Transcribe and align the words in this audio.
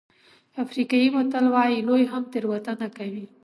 افریقایي 0.63 1.07
متل 1.15 1.45
وایي 1.53 1.79
لوی 1.87 2.03
هم 2.11 2.23
تېروتنه 2.31 2.87
کوي. 2.97 3.25